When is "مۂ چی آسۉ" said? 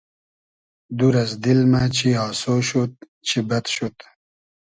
1.71-2.43